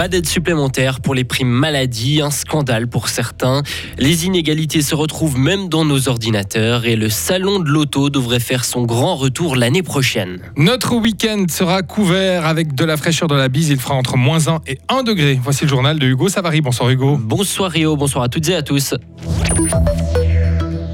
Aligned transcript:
Pas 0.00 0.08
d'aide 0.08 0.26
supplémentaire 0.26 1.00
pour 1.00 1.14
les 1.14 1.24
primes 1.24 1.50
maladie, 1.50 2.22
un 2.22 2.30
scandale 2.30 2.88
pour 2.88 3.10
certains. 3.10 3.62
Les 3.98 4.24
inégalités 4.24 4.80
se 4.80 4.94
retrouvent 4.94 5.38
même 5.38 5.68
dans 5.68 5.84
nos 5.84 6.08
ordinateurs 6.08 6.86
et 6.86 6.96
le 6.96 7.10
salon 7.10 7.58
de 7.60 7.68
l'auto 7.68 8.08
devrait 8.08 8.40
faire 8.40 8.64
son 8.64 8.84
grand 8.84 9.14
retour 9.14 9.56
l'année 9.56 9.82
prochaine. 9.82 10.40
Notre 10.56 10.94
week-end 10.94 11.44
sera 11.50 11.82
couvert 11.82 12.46
avec 12.46 12.74
de 12.74 12.84
la 12.86 12.96
fraîcheur 12.96 13.28
de 13.28 13.34
la 13.34 13.50
bise. 13.50 13.68
Il 13.68 13.78
fera 13.78 13.94
entre 13.94 14.16
moins 14.16 14.48
1 14.48 14.60
et 14.66 14.78
1 14.88 15.02
degré. 15.02 15.38
Voici 15.42 15.64
le 15.64 15.68
journal 15.68 15.98
de 15.98 16.06
Hugo 16.06 16.30
Savary. 16.30 16.62
Bonsoir 16.62 16.88
Hugo. 16.88 17.18
Bonsoir 17.20 17.70
Rio, 17.70 17.94
bonsoir 17.94 18.24
à 18.24 18.28
toutes 18.30 18.48
et 18.48 18.54
à 18.54 18.62
tous. 18.62 18.94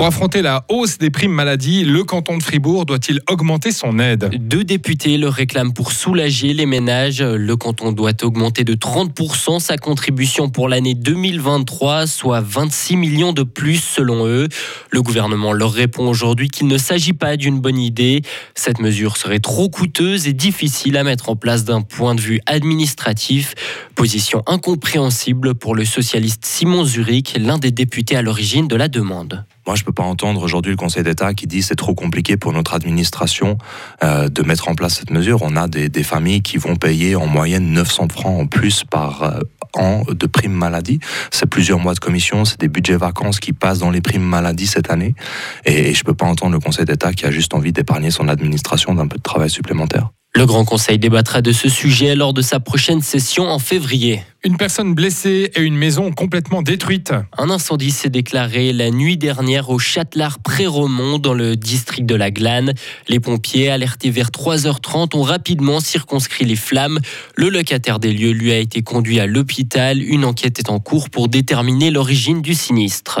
Pour 0.00 0.06
affronter 0.06 0.40
la 0.40 0.64
hausse 0.70 0.96
des 0.96 1.10
primes 1.10 1.32
maladie, 1.32 1.84
le 1.84 2.04
canton 2.04 2.38
de 2.38 2.42
Fribourg 2.42 2.86
doit-il 2.86 3.20
augmenter 3.28 3.70
son 3.70 3.98
aide 3.98 4.30
Deux 4.34 4.64
députés 4.64 5.18
le 5.18 5.28
réclament 5.28 5.74
pour 5.74 5.92
soulager 5.92 6.54
les 6.54 6.64
ménages. 6.64 7.20
Le 7.20 7.54
canton 7.54 7.92
doit 7.92 8.14
augmenter 8.22 8.64
de 8.64 8.72
30% 8.72 9.60
sa 9.60 9.76
contribution 9.76 10.48
pour 10.48 10.70
l'année 10.70 10.94
2023, 10.94 12.06
soit 12.06 12.40
26 12.40 12.96
millions 12.96 13.34
de 13.34 13.42
plus 13.42 13.76
selon 13.76 14.26
eux. 14.26 14.48
Le 14.90 15.02
gouvernement 15.02 15.52
leur 15.52 15.70
répond 15.70 16.08
aujourd'hui 16.08 16.48
qu'il 16.48 16.68
ne 16.68 16.78
s'agit 16.78 17.12
pas 17.12 17.36
d'une 17.36 17.60
bonne 17.60 17.76
idée. 17.76 18.22
Cette 18.54 18.80
mesure 18.80 19.18
serait 19.18 19.38
trop 19.38 19.68
coûteuse 19.68 20.26
et 20.26 20.32
difficile 20.32 20.96
à 20.96 21.04
mettre 21.04 21.28
en 21.28 21.36
place 21.36 21.66
d'un 21.66 21.82
point 21.82 22.14
de 22.14 22.22
vue 22.22 22.40
administratif. 22.46 23.54
Position 23.96 24.42
incompréhensible 24.46 25.54
pour 25.54 25.74
le 25.74 25.84
socialiste 25.84 26.46
Simon 26.46 26.84
Zurich, 26.84 27.36
l'un 27.38 27.58
des 27.58 27.70
députés 27.70 28.16
à 28.16 28.22
l'origine 28.22 28.66
de 28.66 28.76
la 28.76 28.88
demande. 28.88 29.44
Moi, 29.66 29.76
je 29.76 29.84
peux 29.84 29.92
pas 29.92 30.02
entendre 30.02 30.42
aujourd'hui 30.42 30.72
le 30.72 30.76
Conseil 30.76 31.02
d'État 31.02 31.34
qui 31.34 31.46
dit 31.46 31.62
c'est 31.62 31.76
trop 31.76 31.94
compliqué 31.94 32.36
pour 32.36 32.52
notre 32.52 32.74
administration 32.74 33.58
euh, 34.02 34.28
de 34.28 34.42
mettre 34.42 34.68
en 34.68 34.74
place 34.74 34.94
cette 34.94 35.10
mesure. 35.10 35.42
On 35.42 35.56
a 35.56 35.68
des, 35.68 36.02
familles 36.02 36.42
qui 36.42 36.56
vont 36.56 36.76
payer 36.76 37.14
en 37.14 37.26
moyenne 37.26 37.72
900 37.72 38.08
francs 38.10 38.40
en 38.40 38.46
plus 38.46 38.84
par 38.84 39.22
euh, 39.22 39.40
an 39.74 40.02
de 40.08 40.26
primes 40.26 40.52
maladie. 40.52 40.98
C'est 41.30 41.46
plusieurs 41.46 41.78
mois 41.78 41.94
de 41.94 42.00
commission, 42.00 42.44
c'est 42.44 42.58
des 42.58 42.68
budgets 42.68 42.96
vacances 42.96 43.38
qui 43.38 43.52
passent 43.52 43.80
dans 43.80 43.90
les 43.90 44.00
primes 44.00 44.22
maladie 44.22 44.66
cette 44.66 44.90
année. 44.90 45.14
Et, 45.66 45.90
et 45.90 45.94
je 45.94 46.04
peux 46.04 46.14
pas 46.14 46.26
entendre 46.26 46.52
le 46.52 46.60
Conseil 46.60 46.86
d'État 46.86 47.12
qui 47.12 47.26
a 47.26 47.30
juste 47.30 47.54
envie 47.54 47.72
d'épargner 47.72 48.10
son 48.10 48.28
administration 48.28 48.94
d'un 48.94 49.06
peu 49.06 49.18
de 49.18 49.22
travail 49.22 49.50
supplémentaire. 49.50 50.10
Le 50.32 50.46
Grand 50.46 50.64
Conseil 50.64 50.98
débattra 50.98 51.42
de 51.42 51.50
ce 51.50 51.68
sujet 51.68 52.14
lors 52.14 52.32
de 52.32 52.40
sa 52.40 52.60
prochaine 52.60 53.02
session 53.02 53.50
en 53.50 53.58
février. 53.58 54.22
Une 54.42 54.56
personne 54.56 54.94
blessée 54.94 55.50
et 55.54 55.60
une 55.60 55.76
maison 55.76 56.12
complètement 56.12 56.62
détruite. 56.62 57.12
Un 57.36 57.50
incendie 57.50 57.90
s'est 57.90 58.08
déclaré 58.08 58.72
la 58.72 58.90
nuit 58.90 59.18
dernière 59.18 59.68
au 59.68 59.78
Châtelard-Pré-Romont 59.78 61.18
dans 61.18 61.34
le 61.34 61.56
district 61.56 62.06
de 62.06 62.14
la 62.14 62.30
Glane. 62.30 62.72
Les 63.06 63.20
pompiers, 63.20 63.68
alertés 63.68 64.08
vers 64.08 64.30
3h30, 64.30 65.14
ont 65.14 65.22
rapidement 65.22 65.78
circonscrit 65.80 66.46
les 66.46 66.56
flammes. 66.56 67.00
Le 67.36 67.50
locataire 67.50 67.98
des 67.98 68.14
lieux 68.14 68.30
lui 68.30 68.50
a 68.50 68.58
été 68.58 68.80
conduit 68.80 69.20
à 69.20 69.26
l'hôpital. 69.26 70.02
Une 70.02 70.24
enquête 70.24 70.58
est 70.58 70.70
en 70.70 70.78
cours 70.78 71.10
pour 71.10 71.28
déterminer 71.28 71.90
l'origine 71.90 72.40
du 72.40 72.54
sinistre. 72.54 73.20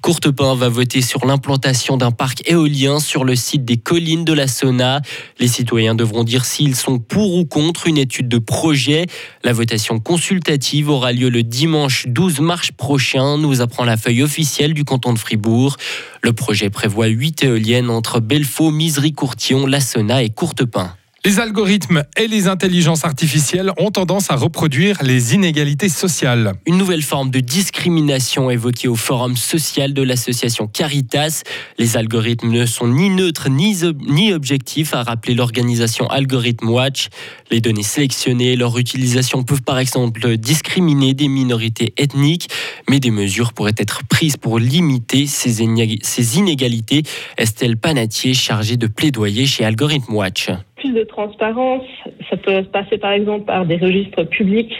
Courtepin 0.00 0.54
va 0.54 0.68
voter 0.68 1.02
sur 1.02 1.26
l'implantation 1.26 1.96
d'un 1.96 2.12
parc 2.12 2.48
éolien 2.48 3.00
sur 3.00 3.24
le 3.24 3.34
site 3.34 3.64
des 3.64 3.78
collines 3.78 4.24
de 4.24 4.32
la 4.32 4.46
Sauna. 4.46 5.00
Les 5.40 5.48
citoyens 5.48 5.96
devront 5.96 6.22
dire 6.22 6.41
s'ils 6.44 6.76
sont 6.76 6.98
pour 6.98 7.34
ou 7.36 7.44
contre 7.44 7.86
une 7.86 7.98
étude 7.98 8.28
de 8.28 8.38
projet. 8.38 9.06
La 9.44 9.52
votation 9.52 9.98
consultative 9.98 10.88
aura 10.88 11.12
lieu 11.12 11.28
le 11.28 11.42
dimanche 11.42 12.06
12 12.08 12.40
mars 12.40 12.70
prochain, 12.70 13.38
nous 13.38 13.60
apprend 13.60 13.84
la 13.84 13.96
feuille 13.96 14.22
officielle 14.22 14.74
du 14.74 14.84
canton 14.84 15.12
de 15.12 15.18
Fribourg. 15.18 15.76
Le 16.22 16.32
projet 16.32 16.70
prévoit 16.70 17.06
8 17.06 17.44
éoliennes 17.44 17.90
entre 17.90 18.20
Belfaux, 18.20 18.70
Misery-Courtillon, 18.70 19.66
Lassona 19.66 20.22
et 20.22 20.30
Courtepin. 20.30 20.94
Les 21.24 21.38
algorithmes 21.38 22.02
et 22.16 22.26
les 22.26 22.48
intelligences 22.48 23.04
artificielles 23.04 23.70
ont 23.78 23.92
tendance 23.92 24.32
à 24.32 24.34
reproduire 24.34 25.04
les 25.04 25.36
inégalités 25.36 25.88
sociales. 25.88 26.54
Une 26.66 26.76
nouvelle 26.76 27.02
forme 27.02 27.30
de 27.30 27.38
discrimination 27.38 28.50
évoquée 28.50 28.88
au 28.88 28.96
forum 28.96 29.36
social 29.36 29.94
de 29.94 30.02
l'association 30.02 30.66
Caritas. 30.66 31.44
Les 31.78 31.96
algorithmes 31.96 32.50
ne 32.50 32.66
sont 32.66 32.88
ni 32.88 33.08
neutres 33.08 33.48
ni, 33.50 34.32
objectifs, 34.32 34.94
a 34.94 35.04
rappelé 35.04 35.34
l'organisation 35.34 36.08
Algorithm 36.08 36.68
Watch. 36.68 37.08
Les 37.52 37.60
données 37.60 37.84
sélectionnées, 37.84 38.56
leur 38.56 38.76
utilisation 38.76 39.44
peuvent 39.44 39.62
par 39.62 39.78
exemple 39.78 40.36
discriminer 40.36 41.14
des 41.14 41.28
minorités 41.28 41.94
ethniques, 41.98 42.48
mais 42.90 42.98
des 42.98 43.12
mesures 43.12 43.52
pourraient 43.52 43.70
être 43.78 44.00
prises 44.08 44.36
pour 44.36 44.58
limiter 44.58 45.28
ces, 45.28 45.62
inégalités. 45.62 47.04
Estelle 47.38 47.76
Panatier, 47.76 48.34
chargée 48.34 48.76
de 48.76 48.88
plaidoyer 48.88 49.46
chez 49.46 49.64
Algorithm 49.64 50.14
Watch 50.14 50.50
de 50.92 51.04
transparence. 51.04 51.84
Ça 52.30 52.36
peut 52.36 52.62
passer 52.64 52.98
par 52.98 53.12
exemple 53.12 53.46
par 53.46 53.66
des 53.66 53.76
registres 53.76 54.24
publics 54.24 54.72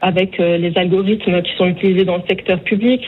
avec 0.00 0.38
euh, 0.40 0.58
les 0.58 0.76
algorithmes 0.76 1.42
qui 1.42 1.52
sont 1.56 1.66
utilisés 1.66 2.04
dans 2.04 2.16
le 2.16 2.22
secteur 2.28 2.60
public. 2.60 3.02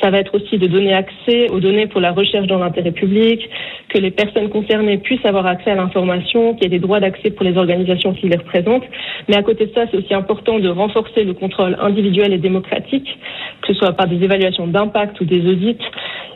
Ça 0.00 0.10
va 0.10 0.18
être 0.18 0.34
aussi 0.34 0.58
de 0.58 0.66
donner 0.66 0.92
accès 0.92 1.48
aux 1.50 1.60
données 1.60 1.86
pour 1.86 2.00
la 2.00 2.12
recherche 2.12 2.46
dans 2.46 2.58
l'intérêt 2.58 2.90
public, 2.90 3.48
que 3.88 3.98
les 3.98 4.10
personnes 4.10 4.48
concernées 4.48 4.98
puissent 4.98 5.24
avoir 5.24 5.46
accès 5.46 5.70
à 5.70 5.76
l'information, 5.76 6.54
qu'il 6.54 6.64
y 6.64 6.66
ait 6.66 6.78
des 6.78 6.80
droits 6.80 7.00
d'accès 7.00 7.30
pour 7.30 7.44
les 7.44 7.56
organisations 7.56 8.12
qui 8.12 8.28
les 8.28 8.36
représentent. 8.36 8.84
Mais 9.28 9.36
à 9.36 9.42
côté 9.42 9.66
de 9.66 9.72
ça, 9.72 9.84
c'est 9.90 9.96
aussi 9.96 10.14
important 10.14 10.58
de 10.58 10.68
renforcer 10.68 11.24
le 11.24 11.34
contrôle 11.34 11.76
individuel 11.80 12.32
et 12.32 12.38
démocratique, 12.38 13.08
que 13.62 13.72
ce 13.72 13.74
soit 13.74 13.92
par 13.92 14.08
des 14.08 14.22
évaluations 14.22 14.66
d'impact 14.66 15.20
ou 15.20 15.24
des 15.24 15.46
audits. 15.46 15.78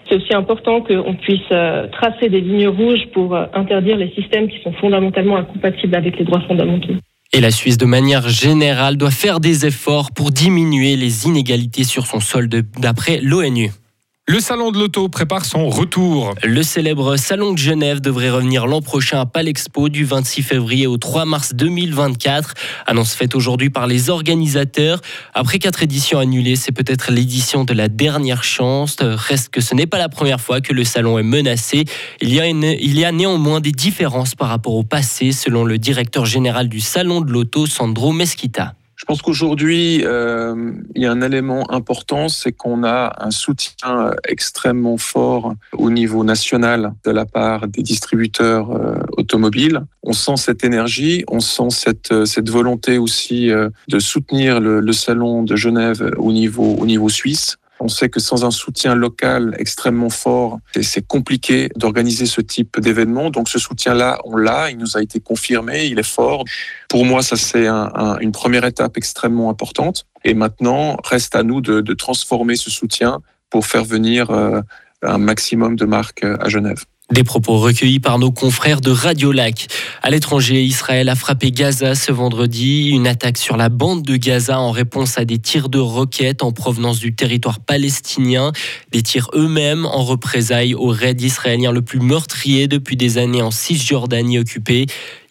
C'est 0.09 0.17
aussi 0.17 0.35
important 0.35 0.81
qu'on 0.81 1.15
puisse 1.15 1.41
euh, 1.51 1.89
tracer 1.89 2.29
des 2.29 2.41
lignes 2.41 2.69
rouges 2.69 3.07
pour 3.13 3.35
euh, 3.35 3.47
interdire 3.55 3.97
les 3.97 4.11
systèmes 4.13 4.49
qui 4.49 4.61
sont 4.63 4.73
fondamentalement 4.73 5.37
incompatibles 5.37 5.97
avec 5.97 6.19
les 6.19 6.25
droits 6.25 6.43
fondamentaux. 6.43 6.95
Et 7.33 7.41
la 7.41 7.51
Suisse, 7.51 7.77
de 7.77 7.87
manière 7.87 8.29
générale, 8.29 8.97
doit 8.97 9.11
faire 9.11 9.41
des 9.41 9.67
efforts 9.67 10.13
pour 10.13 10.31
diminuer 10.31 10.97
les 10.97 11.27
inégalités 11.27 11.85
sur 11.85 12.07
son 12.07 12.21
sol 12.21 12.49
d'après 12.79 13.19
l'ONU. 13.21 13.71
Le 14.29 14.41
salon 14.41 14.73
de 14.73 14.79
l'auto 14.81 15.09
prépare 15.09 15.45
son 15.45 15.69
retour. 15.69 16.35
Le 16.43 16.65
célèbre 16.65 17.17
salon 17.17 17.53
de 17.53 17.59
Genève 17.59 18.01
devrait 18.01 18.31
revenir 18.31 18.67
l'an 18.67 18.83
prochain 18.83 19.21
à 19.21 19.25
Palexpo 19.25 19.89
du 19.89 20.05
26 20.05 20.43
février 20.43 20.89
au 20.89 20.97
3 20.97 21.25
mars 21.27 21.55
2024. 21.55 22.55
Annonce 22.87 23.15
faite 23.15 23.37
aujourd'hui 23.37 23.71
par 23.71 23.87
les 23.87 24.11
organisateurs. 24.11 25.01
Après 25.33 25.61
quatre 25.61 25.85
éditions 25.85 26.19
annulées, 26.19 26.57
c'est 26.57 26.73
peut-être 26.73 27.13
l'édition 27.13 27.63
de 27.63 27.73
la 27.73 27.89
dernière 27.89 28.43
chance. 28.43 28.97
Reste 29.01 29.51
que 29.51 29.61
ce 29.61 29.77
n'est 29.77 29.87
pas 29.87 29.99
la 29.99 30.09
première 30.09 30.41
fois 30.41 30.61
que 30.61 30.73
le 30.73 30.83
salon 30.83 31.21
est 31.21 31.23
menacé. 31.23 31.85
Il 32.21 32.35
y 32.35 32.41
a, 32.41 32.49
il 32.49 32.99
y 32.99 33.05
a 33.05 33.13
néanmoins 33.13 33.61
des 33.61 33.71
différences 33.71 34.35
par 34.35 34.49
rapport 34.49 34.75
au 34.75 34.83
passé, 34.83 35.31
selon 35.31 35.65
le 35.65 35.79
directeur 35.79 36.27
général 36.27 36.69
du 36.69 36.81
salon 36.81 37.21
de 37.21 37.31
l'auto, 37.31 37.67
Sandro 37.67 38.11
Mesquita. 38.13 38.75
Je 39.07 39.13
pense 39.13 39.23
qu'aujourd'hui, 39.23 40.03
euh, 40.05 40.73
il 40.97 41.03
y 41.03 41.07
a 41.07 41.13
un 41.13 41.21
élément 41.21 41.71
important, 41.71 42.29
c'est 42.29 42.51
qu'on 42.51 42.83
a 42.83 43.15
un 43.25 43.31
soutien 43.31 44.11
extrêmement 44.27 44.97
fort 44.97 45.55
au 45.75 45.91
niveau 45.91 46.25
national 46.25 46.93
de 47.05 47.13
la 47.13 47.25
part 47.25 47.69
des 47.69 47.85
distributeurs 47.85 48.73
euh, 48.73 48.97
automobiles. 49.17 49.83
On 50.03 50.13
sent 50.13 50.39
cette 50.39 50.65
énergie, 50.65 51.25
on 51.29 51.39
sent 51.39 51.71
cette, 51.71 52.27
cette 52.27 52.51
volonté 52.51 52.99
aussi 52.99 53.49
euh, 53.53 53.69
de 53.87 54.01
soutenir 54.01 54.59
le, 54.59 54.81
le 54.81 54.93
salon 54.93 55.45
de 55.45 55.55
Genève 55.55 56.11
au 56.19 56.33
niveau, 56.33 56.75
au 56.77 56.85
niveau 56.85 57.09
suisse. 57.09 57.59
On 57.79 57.89
sait 57.89 58.09
que 58.09 58.21
sans 58.21 58.45
un 58.45 58.51
soutien 58.51 58.95
local 58.95 59.55
extrêmement 59.59 60.09
fort, 60.09 60.59
c'est 60.81 61.07
compliqué 61.07 61.69
d'organiser 61.77 62.27
ce 62.27 62.41
type 62.41 62.81
d'événement. 62.81 63.31
Donc 63.31 63.49
ce 63.49 63.59
soutien-là, 63.59 64.19
on 64.25 64.37
l'a, 64.37 64.71
il 64.71 64.79
nous 64.79 64.97
a 64.97 65.03
été 65.03 65.21
confirmé, 65.21 65.87
il 65.87 65.99
est 65.99 66.11
fort. 66.11 66.45
Pour 66.89 67.05
moi, 67.05 67.23
ça 67.23 67.37
c'est 67.37 67.67
un, 67.67 68.19
une 68.21 68.33
première 68.33 68.65
étape 68.65 68.97
extrêmement 68.97 69.51
importante. 69.51 70.07
Et 70.25 70.35
maintenant, 70.35 70.97
reste 71.05 71.35
à 71.35 71.43
nous 71.43 71.61
de, 71.61 71.95
transformer 71.95 72.57
ce 72.57 72.71
soutien 72.71 73.21
pour 73.51 73.67
faire 73.67 73.85
venir 73.85 74.31
euh, 74.31 74.61
un 75.03 75.19
maximum 75.19 75.77
de 75.77 75.85
marques 75.85 76.25
à 76.25 76.49
Genève. 76.49 76.85
Des 77.13 77.23
propos 77.23 77.59
recueillis 77.59 78.01
par 78.01 78.19
nos 78.19 78.33
confrères 78.33 78.81
de 78.81 78.91
Radio 78.91 79.31
Lac. 79.31 79.69
À 80.03 80.11
l'étranger, 80.11 80.65
Israël 80.65 81.09
a 81.09 81.15
frappé 81.15 81.53
Gaza 81.53 81.95
ce 81.95 82.11
vendredi. 82.11 82.89
Une 82.89 83.07
attaque 83.07 83.39
sur 83.39 83.57
la 83.57 83.69
bande 83.69 84.03
de 84.03 84.17
Gaza 84.17 84.59
en 84.59 84.73
réponse 84.73 85.17
à 85.17 85.25
des 85.25 85.39
tirs 85.39 85.69
de 85.69 85.79
roquettes 85.79 86.43
en 86.43 86.51
provenance 86.51 86.99
du 86.99 87.15
territoire 87.15 87.61
palestinien. 87.61 88.51
Des 88.91 89.03
tirs 89.03 89.31
eux-mêmes 89.35 89.87
en 89.87 90.03
représailles 90.03 90.75
au 90.75 90.89
raid 90.89 91.21
israélien 91.21 91.71
le 91.71 91.83
plus 91.83 92.01
meurtrier 92.01 92.67
depuis 92.67 92.97
des 92.97 93.19
années 93.19 93.43
en 93.43 93.53
Cisjordanie 93.53 94.41
occupée. 94.41 94.87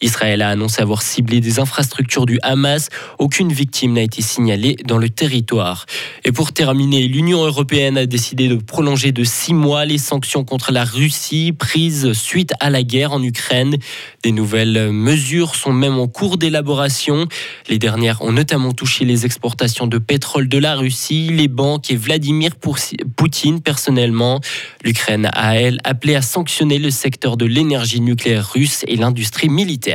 Israël 0.06 0.44
a 0.44 0.50
annoncé 0.50 0.84
avoir 0.84 1.02
ciblé 1.02 1.42
des 1.42 1.60
infrastructures 1.60 2.28
du 2.28 2.38
Hamas. 2.44 2.90
Aucune 3.18 3.52
victime 3.52 3.94
n'a 3.94 4.04
été 4.04 4.22
signalée 4.22 4.75
dans 4.86 5.00
le 5.00 5.10
territoire. 5.10 5.88
Et 6.24 6.31
pour 6.31 6.54
terminer, 6.54 7.07
l'Union 7.07 7.44
européenne 7.44 7.98
a 7.98 8.06
décidé 8.06 8.48
de 8.48 8.56
prolonger 8.56 9.12
de 9.12 9.24
six 9.24 9.56
mois 9.56 9.84
les 9.86 9.98
sanctions 9.98 10.44
contre 10.44 10.72
la 10.72 10.84
Russie 10.84 11.54
prises 11.57 12.13
suite 12.13 12.54
à 12.60 12.69
la 12.69 12.84
guerre 12.84 13.13
en 13.13 13.24
Ukraine. 13.24 13.78
Des 14.24 14.31
nouvelles 14.31 14.92
mesures 14.92 15.56
sont 15.56 15.74
même 15.74 15.98
en 15.98 16.07
cours 16.07 16.38
d'élaboration. 16.38 17.28
Les 17.68 17.80
dernières 17.80 18.22
ont 18.22 18.31
notamment 18.31 18.74
touché 18.74 19.06
les 19.06 19.25
exportations 19.25 19.88
de 19.88 19.98
pétrole 19.98 20.48
de 20.48 20.60
la 20.60 20.75
Russie, 20.75 21.30
les 21.31 21.48
banques 21.48 21.90
et 21.90 21.96
Vladimir 21.96 22.52
Poutine 22.56 23.62
personnellement. 23.62 24.40
L'Ukraine 24.84 25.30
a, 25.34 25.57
elle, 25.57 25.80
appelé 25.84 26.13
à 26.13 26.22
sanctionner 26.22 26.78
le 26.78 26.92
secteur 26.92 27.38
de 27.38 27.46
l'énergie 27.46 28.02
nucléaire 28.02 28.52
russe 28.52 28.84
et 28.88 28.98
l'industrie 28.98 29.50
militaire. 29.50 29.94